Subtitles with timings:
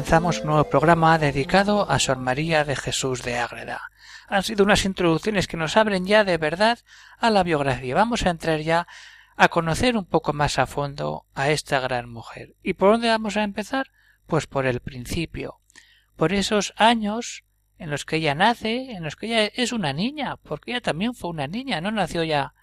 [0.00, 3.82] Comenzamos un nuevo programa dedicado a Sor María de Jesús de Ágreda.
[4.28, 6.78] Han sido unas introducciones que nos abren ya de verdad
[7.18, 7.94] a la biografía.
[7.94, 8.86] Vamos a entrar ya
[9.36, 12.54] a conocer un poco más a fondo a esta gran mujer.
[12.62, 13.88] ¿Y por dónde vamos a empezar?
[14.26, 15.60] Pues por el principio,
[16.16, 17.44] por esos años
[17.76, 21.12] en los que ella nace, en los que ella es una niña, porque ella también
[21.12, 22.54] fue una niña, no nació ya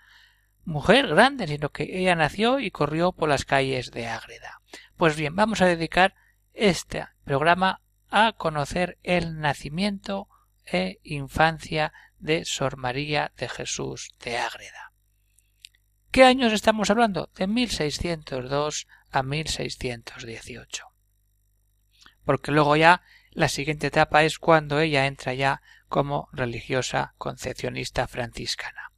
[0.66, 4.60] mujer grande, sino que ella nació y corrió por las calles de Ágreda.
[4.96, 6.16] Pues bien, vamos a dedicar
[6.58, 10.28] este programa a conocer el nacimiento
[10.66, 14.92] e infancia de Sor María de Jesús de Ágreda.
[16.12, 17.30] ¿Qué años estamos hablando?
[17.36, 20.86] De 1602 a 1618.
[22.26, 28.92] Porque luego ya la siguiente etapa es cuando ella entra ya como religiosa concepcionista franciscana.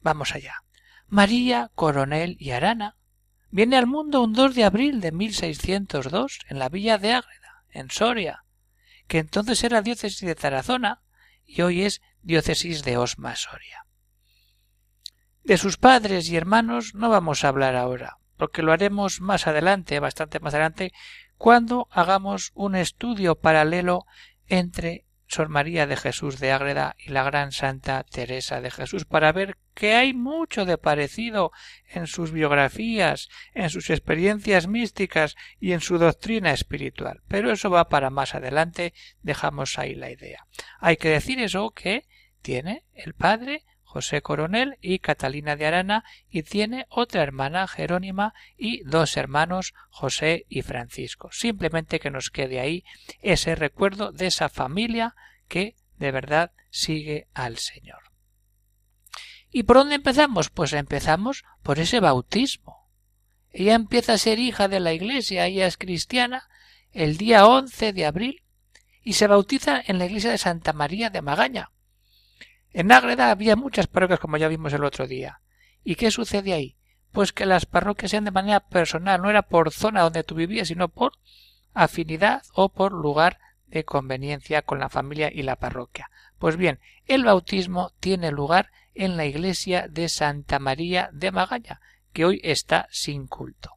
[0.00, 0.62] Vamos allá.
[1.06, 2.96] María Coronel y Arana
[3.50, 7.90] Viene al mundo un 2 de abril de 1602 en la villa de Ágreda, en
[7.90, 8.44] Soria,
[9.06, 11.00] que entonces era diócesis de Tarazona
[11.46, 13.86] y hoy es diócesis de Osma Soria.
[15.44, 19.98] De sus padres y hermanos no vamos a hablar ahora, porque lo haremos más adelante,
[19.98, 20.92] bastante más adelante,
[21.38, 24.04] cuando hagamos un estudio paralelo
[24.46, 29.30] entre Sor María de Jesús de Ágreda y la gran Santa Teresa de Jesús para
[29.30, 31.52] ver que hay mucho de parecido
[31.86, 37.22] en sus biografías, en sus experiencias místicas y en su doctrina espiritual.
[37.28, 40.46] Pero eso va para más adelante, dejamos ahí la idea.
[40.80, 42.06] Hay que decir eso que
[42.42, 43.64] tiene el padre
[43.98, 50.46] José Coronel y Catalina de Arana y tiene otra hermana Jerónima y dos hermanos José
[50.48, 51.30] y Francisco.
[51.32, 52.84] Simplemente que nos quede ahí
[53.22, 55.16] ese recuerdo de esa familia
[55.48, 57.98] que de verdad sigue al Señor.
[59.50, 60.48] ¿Y por dónde empezamos?
[60.48, 62.88] Pues empezamos por ese bautismo.
[63.50, 66.48] Ella empieza a ser hija de la Iglesia, ella es cristiana,
[66.92, 68.44] el día 11 de abril
[69.02, 71.72] y se bautiza en la iglesia de Santa María de Magaña,
[72.72, 75.40] en Ágreda había muchas parroquias como ya vimos el otro día.
[75.84, 76.76] ¿Y qué sucede ahí?
[77.12, 80.68] Pues que las parroquias sean de manera personal, no era por zona donde tú vivías,
[80.68, 81.12] sino por
[81.72, 86.10] afinidad o por lugar de conveniencia con la familia y la parroquia.
[86.38, 91.80] Pues bien, el bautismo tiene lugar en la iglesia de Santa María de Magaña,
[92.12, 93.72] que hoy está sin culto.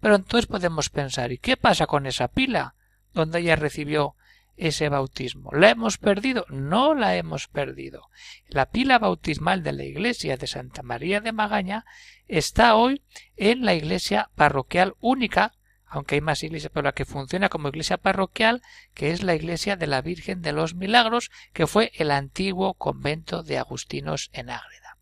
[0.00, 2.74] Pero entonces podemos pensar, ¿y qué pasa con esa pila
[3.12, 4.14] donde ella recibió
[4.60, 5.50] ese bautismo.
[5.52, 6.44] ¿La hemos perdido?
[6.50, 8.08] No la hemos perdido.
[8.46, 11.86] La pila bautismal de la iglesia de Santa María de Magaña
[12.28, 13.02] está hoy
[13.36, 15.54] en la iglesia parroquial única,
[15.86, 18.62] aunque hay más iglesias, pero la que funciona como iglesia parroquial,
[18.92, 23.42] que es la iglesia de la Virgen de los Milagros, que fue el antiguo convento
[23.42, 24.98] de Agustinos en Ágreda.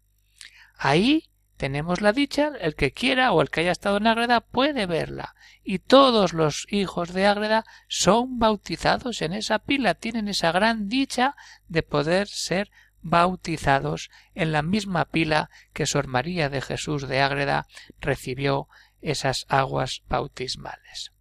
[0.77, 1.28] Ahí
[1.59, 5.35] tenemos la dicha, el que quiera o el que haya estado en Ágreda puede verla,
[5.63, 11.35] y todos los hijos de Ágreda son bautizados en esa pila, tienen esa gran dicha
[11.67, 12.71] de poder ser
[13.03, 17.67] bautizados en la misma pila que Sor María de Jesús de Ágreda
[18.01, 18.69] recibió
[19.01, 21.13] esas aguas bautismales.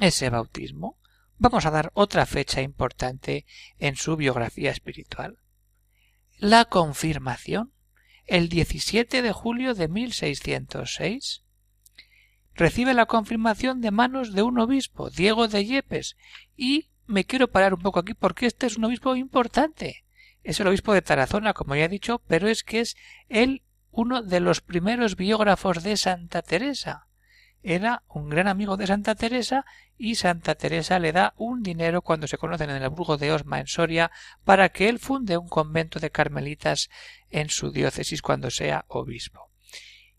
[0.00, 0.96] Ese bautismo
[1.38, 3.46] vamos a dar otra fecha importante
[3.78, 5.38] en su biografía espiritual.
[6.36, 7.72] La confirmación
[8.28, 11.42] el 17 de julio de 1606.
[12.54, 16.16] Recibe la confirmación de manos de un obispo, Diego de Yepes,
[16.56, 20.04] y me quiero parar un poco aquí porque este es un obispo importante.
[20.44, 22.96] Es el obispo de Tarazona, como ya he dicho, pero es que es
[23.28, 27.07] él uno de los primeros biógrafos de Santa Teresa
[27.62, 29.64] era un gran amigo de Santa Teresa
[29.96, 33.60] y Santa Teresa le da un dinero cuando se conocen en el Burgo de Osma
[33.60, 34.10] en Soria
[34.44, 36.88] para que él funde un convento de carmelitas
[37.30, 39.50] en su diócesis cuando sea obispo.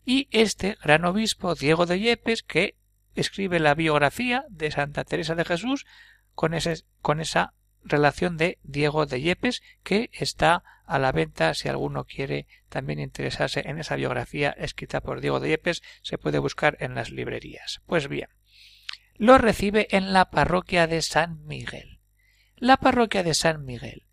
[0.04, 2.76] Y este gran obispo, Diego de Yepes, que
[3.14, 5.86] escribe la biografía de Santa Teresa de Jesús
[6.34, 11.68] con, ese, con esa relación de Diego de Yepes que está a la venta si
[11.68, 16.76] alguno quiere también interesarse en esa biografía escrita por Diego de Yepes se puede buscar
[16.80, 17.80] en las librerías.
[17.86, 18.28] Pues bien,
[19.14, 22.00] lo recibe en la parroquia de San Miguel.
[22.56, 24.04] La parroquia de San Miguel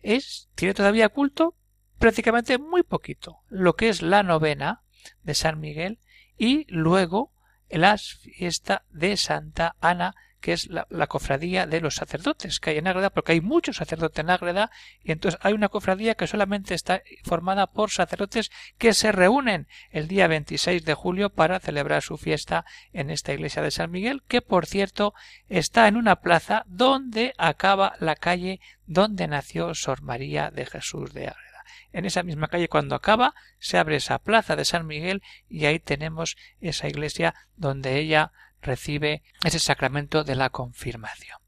[0.00, 1.54] es tiene todavía culto
[1.98, 4.84] prácticamente muy poquito, lo que es la novena
[5.22, 5.98] de San Miguel
[6.38, 7.34] y luego
[7.68, 12.88] la fiesta de Santa Ana que es la, cofradía de los sacerdotes que hay en
[12.88, 14.70] Ágreda, porque hay muchos sacerdotes en Ágreda,
[15.02, 20.08] y entonces hay una cofradía que solamente está formada por sacerdotes que se reúnen el
[20.08, 24.42] día 26 de julio para celebrar su fiesta en esta iglesia de San Miguel, que
[24.42, 25.14] por cierto
[25.48, 31.28] está en una plaza donde acaba la calle donde nació Sor María de Jesús de
[31.28, 31.64] Ágreda.
[31.92, 35.78] En esa misma calle cuando acaba se abre esa plaza de San Miguel y ahí
[35.78, 41.38] tenemos esa iglesia donde ella recibe ese sacramento de la confirmación.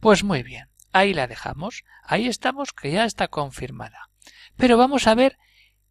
[0.00, 4.10] Pues muy bien, ahí la dejamos, ahí estamos que ya está confirmada.
[4.56, 5.38] Pero vamos a ver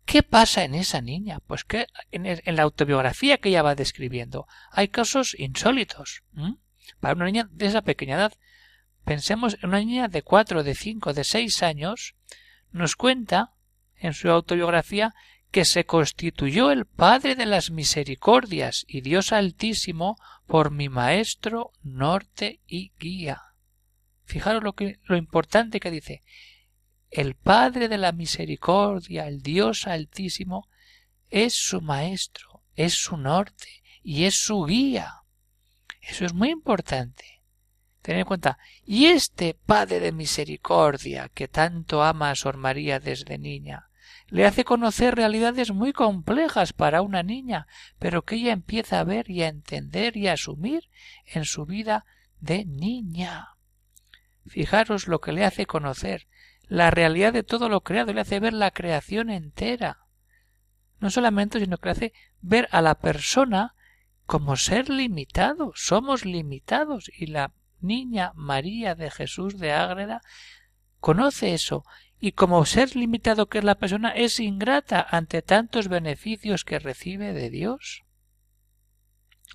[0.05, 1.39] qué pasa en esa niña.
[1.47, 6.23] Pues que en, la autobiografía que ella va describiendo hay casos insólitos.
[6.99, 8.33] Para una niña de esa pequeña edad,
[9.05, 12.15] pensemos en una niña de cuatro, de cinco, de seis años,
[12.71, 13.53] nos cuenta
[13.95, 15.13] en su autobiografía
[15.53, 20.17] que se constituyó el Padre de las Misericordias y Dios Altísimo
[20.47, 23.39] por mi Maestro, Norte y Guía.
[24.25, 26.23] Fijaros lo, que, lo importante que dice.
[27.11, 30.67] El Padre de la Misericordia, el Dios Altísimo,
[31.29, 35.21] es su Maestro, es su Norte y es su Guía.
[36.01, 37.43] Eso es muy importante.
[38.01, 38.57] Tened en cuenta.
[38.87, 43.91] Y este Padre de Misericordia que tanto ama a Sor María desde niña,
[44.33, 47.67] le hace conocer realidades muy complejas para una niña,
[47.99, 50.89] pero que ella empieza a ver y a entender y a asumir
[51.27, 52.03] en su vida
[52.39, 53.49] de niña.
[54.47, 56.27] Fijaros lo que le hace conocer,
[56.67, 59.99] la realidad de todo lo creado, le hace ver la creación entera.
[60.99, 63.75] No solamente, sino que le hace ver a la persona
[64.25, 70.21] como ser limitado, somos limitados, y la niña María de Jesús de Ágreda
[70.99, 71.85] conoce eso
[72.25, 77.33] y como ser limitado que es la persona es ingrata ante tantos beneficios que recibe
[77.33, 78.05] de Dios.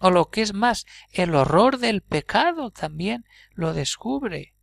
[0.01, 3.25] O lo que es más, el horror del pecado también
[3.55, 4.55] lo descubre.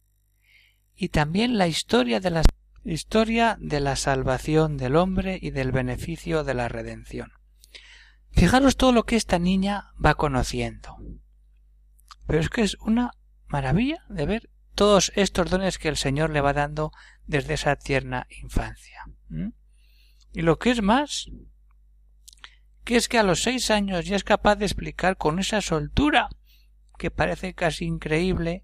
[0.93, 2.43] Y también la historia de la
[2.83, 7.31] historia de la salvación del hombre y del beneficio de la redención.
[8.29, 10.95] Fijaros todo lo que esta niña va conociendo.
[12.27, 13.13] Pero es que es una
[13.47, 16.91] maravilla de ver todos estos dones que el Señor le va dando
[17.27, 19.03] desde esa tierna infancia.
[20.33, 21.29] Y lo que es más,
[22.83, 26.29] que es que a los seis años ya es capaz de explicar con esa soltura,
[26.97, 28.63] que parece casi increíble,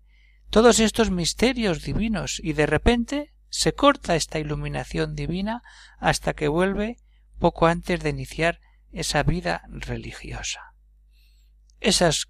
[0.50, 5.64] todos estos misterios divinos y de repente se corta esta iluminación divina
[5.98, 6.98] hasta que vuelve
[7.40, 8.60] poco antes de iniciar
[8.92, 10.71] esa vida religiosa
[11.82, 12.26] esas,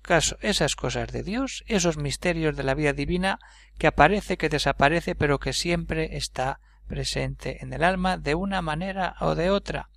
[0.76, 3.40] cosas de Dios, esos misterios de la vida divina
[3.78, 9.16] que aparece, que desaparece, pero que siempre está presente en el alma de una manera
[9.20, 9.90] o de otra.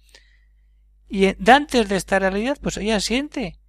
[1.09, 3.61] Y antes de esta realidad, pues ella siente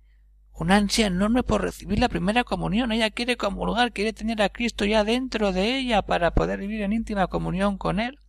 [0.53, 2.91] una ansia enorme por recibir la primera comunión.
[2.91, 6.93] Ella quiere comulgar, quiere tener a Cristo ya dentro de ella para poder vivir en
[6.93, 8.19] íntima comunión con Él.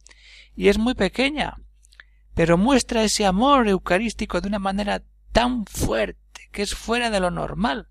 [0.54, 1.56] Y es muy pequeña,
[2.34, 5.02] pero muestra ese amor eucarístico de una manera
[5.32, 7.88] tan fuerte que es fuera de lo normal.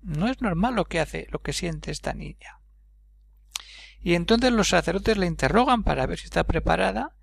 [0.00, 2.60] No es normal lo que hace, lo que siente esta niña.
[4.00, 7.16] Y entonces los sacerdotes le interrogan para ver si está preparada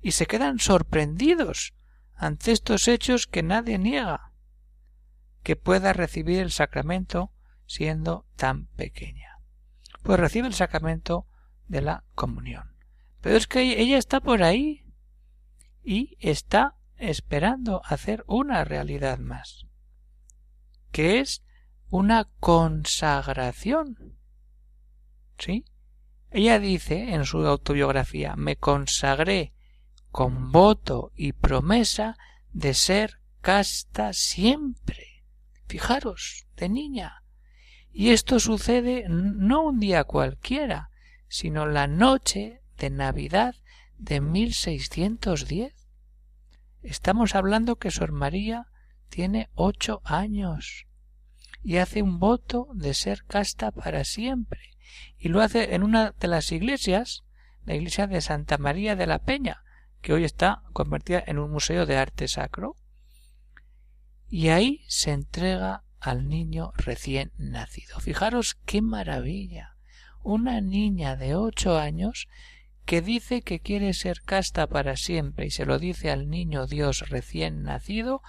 [0.00, 1.74] y se quedan sorprendidos
[2.14, 4.32] ante estos hechos que nadie niega
[5.42, 7.30] que pueda recibir el sacramento
[7.66, 9.38] siendo tan pequeña.
[10.02, 11.26] Pues recibe el sacramento
[11.68, 12.74] de la comunión.
[13.20, 14.84] Pero es que ella está por ahí
[15.82, 19.63] y está esperando hacer una realidad más
[20.94, 21.42] que es
[21.90, 24.16] una consagración.
[25.36, 25.64] ¿Sí?
[26.30, 29.52] Ella dice en su autobiografía me consagré
[30.12, 32.16] con voto y promesa
[32.52, 35.24] de ser casta siempre.
[35.66, 37.24] Fijaros, de niña.
[37.92, 40.90] Y esto sucede no un día cualquiera,
[41.26, 43.56] sino la noche de Navidad
[43.98, 45.74] de 1610.
[46.82, 48.68] Estamos hablando que Sor María
[49.14, 50.88] tiene ocho años
[51.62, 54.72] y hace un voto de ser casta para siempre.
[55.16, 57.22] Y lo hace en una de las iglesias,
[57.64, 59.62] la iglesia de Santa María de la Peña,
[60.02, 62.74] que hoy está convertida en un museo de arte sacro.
[64.28, 68.00] Y ahí se entrega al niño recién nacido.
[68.00, 69.76] Fijaros qué maravilla.
[70.24, 72.26] Una niña de ocho años
[72.84, 77.08] que dice que quiere ser casta para siempre y se lo dice al niño Dios
[77.08, 78.20] recién nacido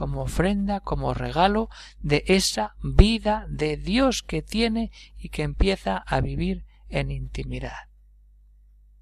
[0.00, 6.22] como ofrenda, como regalo de esa vida de Dios que tiene y que empieza a
[6.22, 7.90] vivir en intimidad.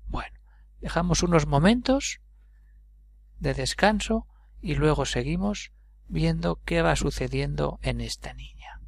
[0.08, 0.40] Bueno,
[0.80, 2.20] dejamos unos momentos
[3.38, 4.26] de descanso
[4.60, 5.70] y luego seguimos
[6.08, 8.80] viendo qué va sucediendo en esta niña.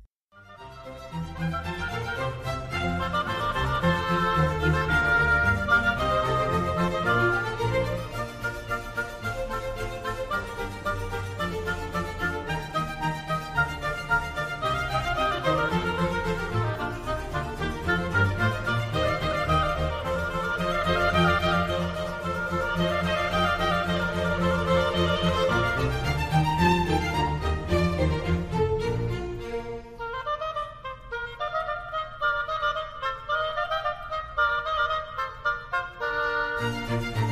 [36.60, 37.29] Música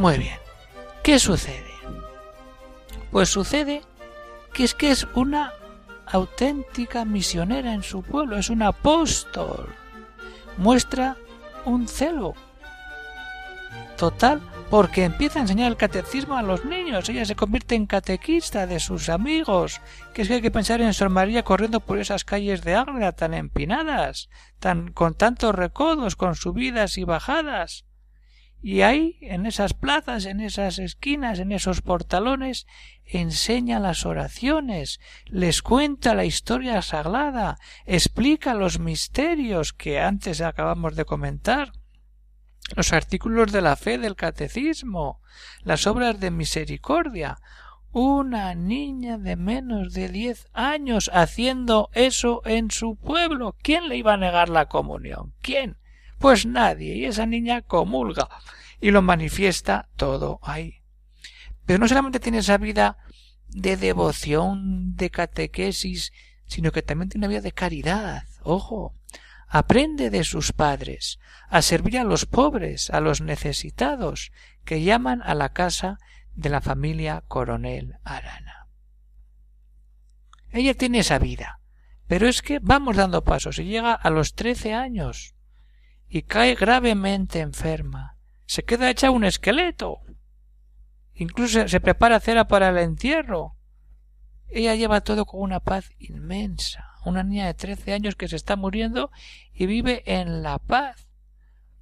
[0.00, 0.38] Muy bien.
[1.02, 1.74] ¿Qué sucede?
[3.10, 3.82] Pues sucede
[4.54, 5.52] que es que es una
[6.06, 9.68] auténtica misionera en su pueblo, es un apóstol.
[10.56, 11.18] Muestra
[11.66, 12.32] un celo
[13.98, 14.40] total
[14.70, 17.06] porque empieza a enseñar el catecismo a los niños.
[17.10, 19.82] Ella se convierte en catequista de sus amigos.
[20.14, 23.12] Que es que hay que pensar en Sor María corriendo por esas calles de Ágreda
[23.12, 24.30] tan empinadas,
[24.60, 27.84] tan con tantos recodos, con subidas y bajadas.
[28.62, 32.66] Y ahí, en esas plazas, en esas esquinas, en esos portalones,
[33.06, 41.06] enseña las oraciones, les cuenta la historia sagrada, explica los misterios que antes acabamos de
[41.06, 41.72] comentar,
[42.76, 45.20] los artículos de la fe del catecismo,
[45.62, 47.38] las obras de misericordia.
[47.92, 53.56] Una niña de menos de diez años haciendo eso en su pueblo.
[53.62, 55.34] ¿Quién le iba a negar la comunión?
[55.42, 55.79] ¿Quién?
[56.20, 58.28] Pues nadie, y esa niña comulga
[58.78, 60.82] y lo manifiesta todo ahí.
[61.64, 62.98] Pero no solamente tiene esa vida
[63.48, 66.12] de devoción, de catequesis,
[66.44, 68.24] sino que también tiene una vida de caridad.
[68.42, 68.94] Ojo,
[69.48, 74.30] aprende de sus padres a servir a los pobres, a los necesitados,
[74.66, 75.96] que llaman a la casa
[76.34, 78.68] de la familia Coronel Arana.
[80.50, 81.60] Ella tiene esa vida,
[82.06, 85.34] pero es que vamos dando pasos y llega a los trece años
[86.10, 88.16] y cae gravemente enferma.
[88.44, 90.00] Se queda hecha un esqueleto.
[91.14, 93.54] Incluso se prepara cera para el entierro.
[94.48, 96.84] Ella lleva todo con una paz inmensa.
[97.04, 99.12] Una niña de trece años que se está muriendo
[99.54, 101.08] y vive en la paz.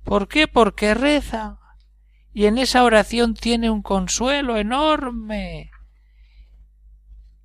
[0.04, 0.46] ¿Por qué?
[0.46, 1.58] Porque reza.
[2.34, 5.70] Y en esa oración tiene un consuelo enorme.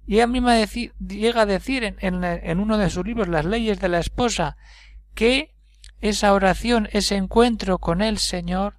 [0.06, 3.80] Y a mí me llega a decir en, en uno de sus libros, Las leyes
[3.80, 4.58] de la esposa,
[5.16, 5.53] que
[6.04, 8.76] esa oración, ese encuentro con el Señor,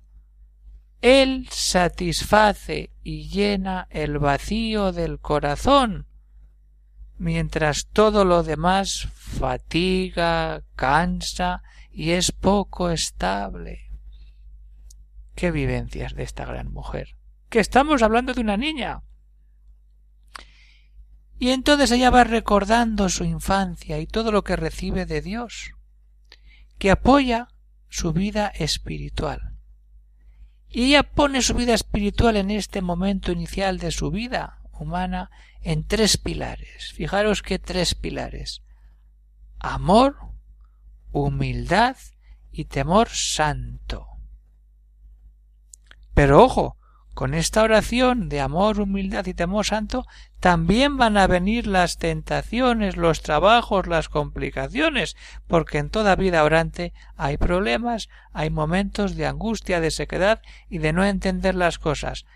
[1.00, 6.06] Él satisface y llena el vacío del corazón,
[7.16, 13.90] mientras todo lo demás fatiga, cansa y es poco estable.
[15.34, 17.16] Qué vivencias de esta gran mujer.
[17.48, 19.00] Que estamos hablando de una niña.
[21.38, 25.74] Y entonces ella va recordando su infancia y todo lo que recibe de Dios
[26.78, 27.48] que apoya
[27.88, 29.54] su vida espiritual.
[30.68, 35.30] Y ella pone su vida espiritual en este momento inicial de su vida humana
[35.62, 36.92] en tres pilares.
[36.92, 38.62] Fijaros que tres pilares.
[39.60, 40.16] Amor,
[41.12, 41.96] humildad
[42.50, 44.06] y temor santo.
[46.12, 46.76] Pero ojo,
[47.14, 50.04] con esta oración de amor, humildad y temor santo,
[50.40, 55.16] también van a venir las tentaciones, los trabajos, las complicaciones,
[55.46, 60.92] porque en toda vida orante hay problemas, hay momentos de angustia, de sequedad y de
[60.92, 62.26] no entender las cosas.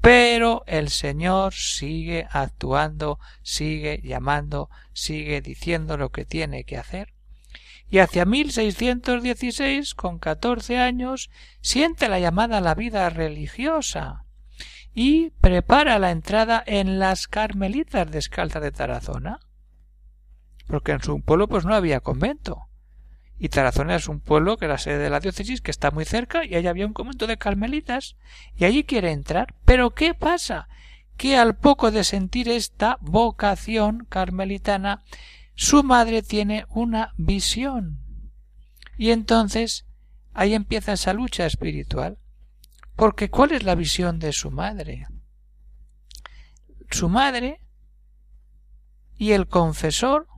[0.00, 7.17] Pero el Señor sigue actuando, sigue llamando, sigue diciendo lo que tiene que hacer
[7.90, 11.30] y hacia 1616, con catorce años,
[11.60, 14.24] siente la llamada a la vida religiosa
[14.94, 19.40] y prepara la entrada en las Carmelitas descalzas de Tarazona,
[20.66, 22.64] porque en su pueblo pues no había convento.
[23.38, 26.44] Y Tarazona es un pueblo que era sede de la diócesis, que está muy cerca,
[26.44, 28.16] y allí había un convento de carmelitas,
[28.56, 29.54] y allí quiere entrar.
[29.64, 30.68] Pero ¿qué pasa?
[31.16, 35.04] Que al poco de sentir esta vocación carmelitana,
[35.60, 37.98] su madre tiene una visión.
[38.96, 39.86] Y entonces
[40.32, 42.16] ahí empieza esa lucha espiritual.
[42.94, 45.08] Porque ¿cuál es la visión de su madre?
[46.92, 47.60] Su madre
[49.16, 50.28] y el confesor,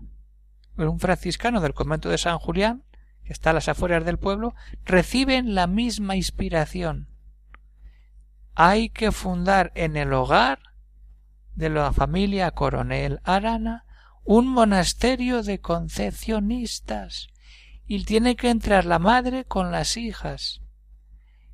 [0.79, 2.85] un franciscano del convento de San Julián,
[3.23, 4.55] que está a las afueras del pueblo,
[4.87, 7.11] reciben la misma inspiración.
[8.55, 10.61] Hay que fundar en el hogar
[11.55, 13.85] de la familia coronel Arana
[14.25, 17.29] un monasterio de concepcionistas
[17.87, 20.61] y tiene que entrar la madre con las hijas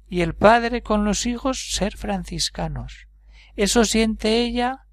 [0.08, 3.08] y el padre con los hijos ser franciscanos.
[3.56, 4.86] Eso siente ella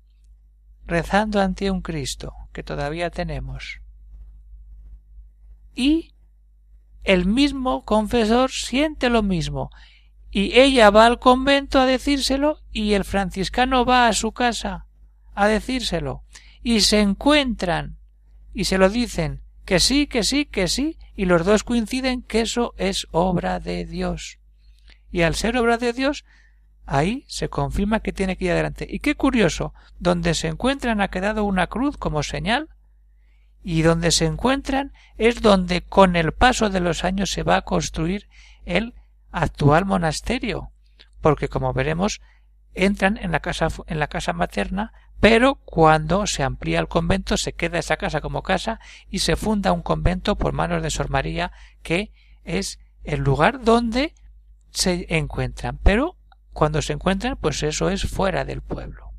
[0.86, 3.82] rezando ante un Cristo que todavía tenemos.
[5.76, 6.14] Y
[7.04, 9.70] el mismo confesor siente lo mismo
[10.32, 14.88] y ella va al convento a decírselo y el franciscano va a su casa
[15.36, 16.24] a decírselo
[16.64, 17.98] y se encuentran
[18.54, 22.42] y se lo dicen que sí, que sí, que sí, y los dos coinciden que
[22.42, 24.40] eso es obra de Dios.
[25.12, 26.26] y al ser obra de Dios,
[26.88, 28.88] ahí se confirma que tiene que ir adelante.
[28.90, 32.70] Y qué curioso, donde se encuentran ha quedado una cruz como señal
[33.64, 37.62] y donde se encuentran es donde con el paso de los años se va a
[37.62, 38.28] construir
[38.66, 38.96] el
[39.32, 40.72] actual monasterio,
[41.22, 42.22] porque como veremos
[42.74, 44.94] entran en la casa en la casa materna,
[45.24, 49.72] pero cuando se amplía el convento se queda esa casa como casa y se funda
[49.72, 52.12] un convento por manos de Sor María que
[52.44, 54.16] es el lugar donde
[54.72, 56.18] se encuentran, pero
[56.52, 59.14] cuando se encuentran pues eso es fuera del pueblo.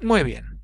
[0.00, 0.60] Muy bien.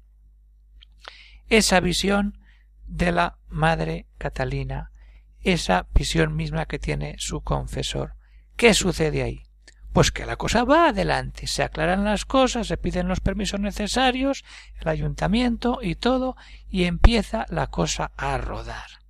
[1.48, 2.40] Esa visión
[2.88, 4.90] de la Madre Catalina,
[5.38, 8.16] esa visión misma que tiene su confesor.
[8.56, 9.44] ¿Qué sucede ahí?
[9.92, 14.44] Pues que la cosa va adelante, se aclaran las cosas, se piden los permisos necesarios,
[14.80, 16.36] el ayuntamiento y todo,
[16.68, 19.00] y empieza la cosa a rodar.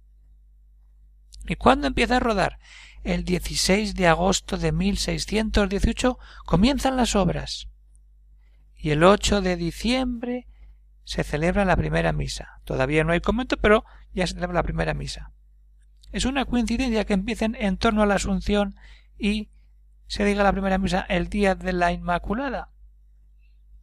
[1.47, 2.59] ¿Y cuándo empieza a rodar?
[3.03, 7.69] El 16 de agosto de 1618 comienzan las obras.
[8.77, 10.47] Y el 8 de diciembre
[11.05, 12.61] se celebra la primera misa.
[12.65, 15.33] Todavía no hay convento, pero ya se celebra la primera misa.
[16.13, 18.77] Es una coincidencia que empiecen en torno a la Asunción
[19.19, 19.51] y
[20.11, 22.71] se diga la primera misa el día de la Inmaculada.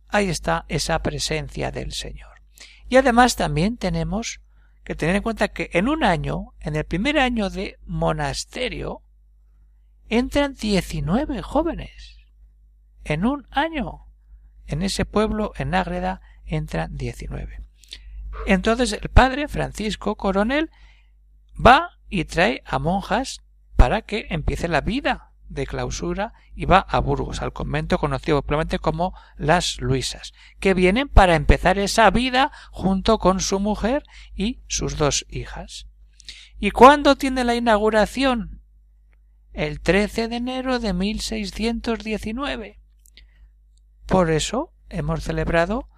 [0.09, 2.41] Ahí está esa presencia del Señor.
[2.89, 4.41] Y además también tenemos
[4.83, 9.03] que tener en cuenta que en un año, en el primer año de monasterio,
[10.09, 12.17] entran 19 jóvenes.
[13.05, 14.07] En un año.
[14.65, 17.61] En ese pueblo, en Ágreda, entran 19.
[18.47, 20.71] Entonces el padre Francisco Coronel
[21.55, 23.39] va y trae a monjas
[23.77, 28.79] para que empiece la vida de clausura y va a Burgos, al convento conocido popularmente
[28.79, 34.03] como las Luisas, que vienen para empezar esa vida junto con su mujer
[34.35, 35.87] y sus dos hijas.
[36.59, 38.61] ¿Y cuándo tiene la inauguración?
[39.53, 42.79] El 13 de enero de 1619.
[44.05, 45.89] Por eso hemos celebrado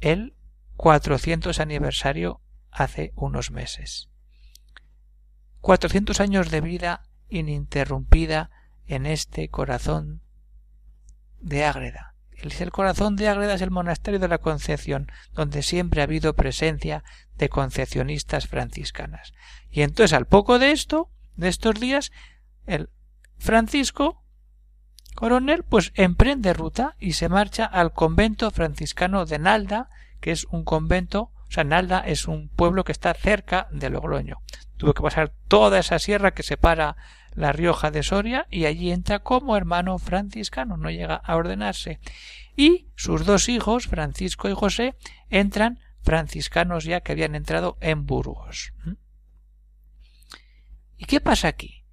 [0.00, 0.34] el
[0.76, 2.40] 400 aniversario
[2.70, 4.08] hace unos meses.
[5.60, 8.50] 400 años de vida ininterrumpida
[8.86, 10.22] en este corazón
[11.40, 12.14] de Ágreda.
[12.36, 17.04] El corazón de Ágreda es el monasterio de la Concepción, donde siempre ha habido presencia
[17.36, 19.32] de concepcionistas franciscanas.
[19.70, 22.12] Y entonces, al poco de esto, de estos días,
[22.66, 22.90] el
[23.38, 24.24] Francisco
[25.14, 29.88] Coronel pues emprende ruta y se marcha al convento franciscano de Nalda,
[30.20, 34.40] que es un convento, sea, Nalda es un pueblo que está cerca de Logroño.
[34.76, 36.96] Tuvo que pasar toda esa sierra que separa
[37.34, 42.00] la Rioja de Soria y allí entra como hermano franciscano, no llega a ordenarse.
[42.56, 44.96] Y sus dos hijos, Francisco y José,
[45.30, 48.72] entran franciscanos ya que habían entrado en Burgos.
[48.84, 48.92] ¿Mm?
[50.96, 51.84] ¿Y qué pasa aquí?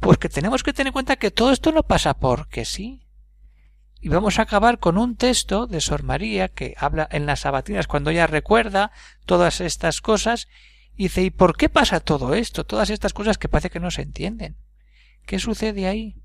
[0.00, 3.07] Pues que tenemos que tener en cuenta que todo esto no pasa porque sí.
[4.00, 7.88] Y vamos a acabar con un texto de Sor María que habla en las sabatinas
[7.88, 8.92] cuando ella recuerda
[9.26, 10.48] todas estas cosas
[10.96, 12.64] y dice ¿y por qué pasa todo esto?
[12.64, 14.56] Todas estas cosas que parece que no se entienden.
[15.26, 16.16] ¿Qué sucede ahí?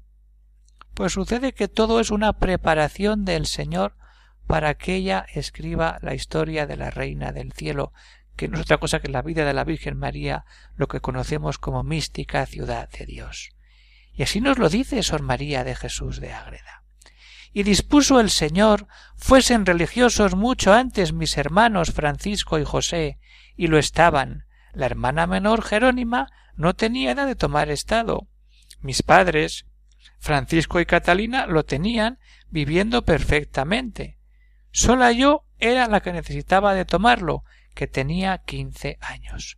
[0.93, 3.95] Pues sucede que todo es una preparación del Señor
[4.45, 7.91] para que ella escriba la historia de la Reina del Cielo,
[8.35, 11.57] que no es otra cosa que la vida de la Virgen María, lo que conocemos
[11.57, 13.49] como mística ciudad de Dios.
[14.13, 16.82] Y así nos lo dice Sor María de Jesús de Ágreda.
[17.53, 23.19] Y dispuso el Señor fuesen religiosos mucho antes mis hermanos Francisco y José,
[23.55, 24.45] y lo estaban.
[24.73, 28.27] La hermana menor Jerónima no tenía edad de tomar estado.
[28.81, 29.65] Mis padres,
[30.19, 34.17] Francisco y Catalina, lo tenían viviendo perfectamente.
[34.71, 37.43] Sola yo era la que necesitaba de tomarlo,
[37.75, 39.57] que tenía quince años.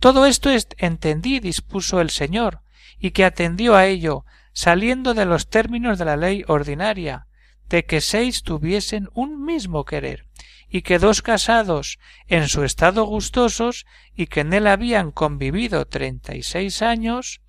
[0.00, 2.62] Todo esto entendí, dispuso el Señor,
[2.98, 4.24] y que atendió a ello,
[4.56, 7.26] saliendo de los términos de la ley ordinaria,
[7.68, 10.24] de que seis tuviesen un mismo querer,
[10.66, 16.34] y que dos casados en su estado gustosos y que en él habían convivido treinta
[16.34, 17.42] y seis años,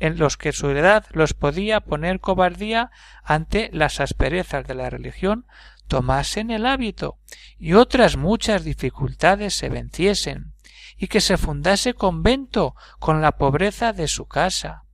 [0.00, 2.90] en los que su edad los podía poner cobardía
[3.24, 5.46] ante las asperezas de la religión,
[5.88, 7.16] tomasen el hábito,
[7.58, 10.52] y otras muchas dificultades se venciesen,
[10.98, 14.84] y que se fundase convento con la pobreza de su casa,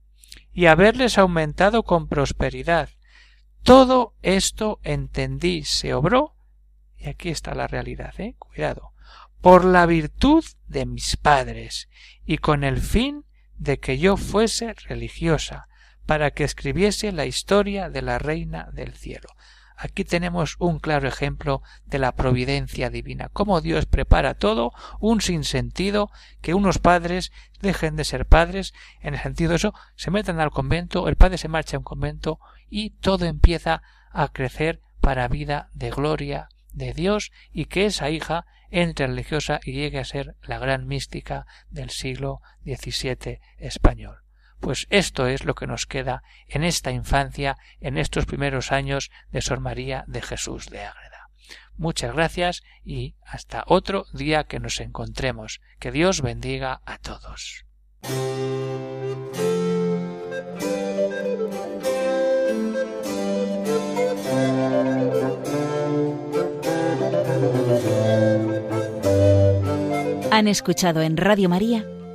[0.57, 2.89] y haberles aumentado con prosperidad.
[3.61, 6.35] Todo esto entendí, se obró,
[6.97, 8.93] y aquí está la realidad, eh, cuidado,
[9.39, 11.89] por la virtud de mis padres,
[12.25, 15.67] y con el fin de que yo fuese religiosa,
[16.07, 19.29] para que escribiese la historia de la reina del cielo.
[19.79, 26.09] Aquí tenemos un claro ejemplo de la providencia divina, cómo Dios prepara todo, un sinsentido,
[26.41, 30.49] que unos padres dejen de ser padres, en el sentido de eso, se metan al
[30.49, 35.69] convento, el padre se marcha a un convento y todo empieza a crecer para vida
[35.73, 40.57] de gloria de Dios y que esa hija entre religiosa y llegue a ser la
[40.57, 44.26] gran mística del siglo XVII español.
[44.59, 49.41] Pues esto es lo que nos queda en esta infancia, en estos primeros años de
[49.41, 51.29] Sor María de Jesús de Ágreda.
[51.77, 55.61] Muchas gracias y hasta otro día que nos encontremos.
[55.79, 57.65] Que Dios bendiga a todos.
[70.31, 71.85] Han escuchado en Radio María